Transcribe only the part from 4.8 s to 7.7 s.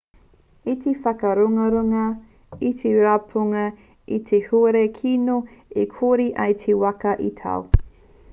kino i kore ai te waka i tau